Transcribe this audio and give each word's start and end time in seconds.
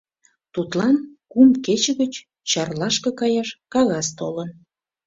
Тудлан 0.53 0.95
кум 1.31 1.49
кече 1.65 1.91
гыч 2.01 2.13
Чарлашке 2.49 3.09
каяш 3.19 3.49
кагаз 3.73 4.07
толын. 4.17 4.49